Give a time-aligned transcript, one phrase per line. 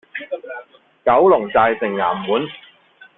[1.05, 2.47] 九龍寨城衙門